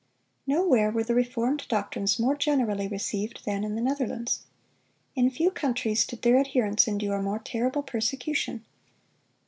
[0.47, 4.45] Nowhere were the reformed doctrines more generally received than in the Netherlands.
[5.15, 8.65] In few countries did their adherents endure more terrible persecution.